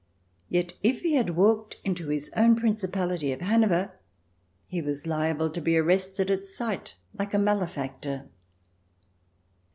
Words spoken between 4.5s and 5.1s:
he was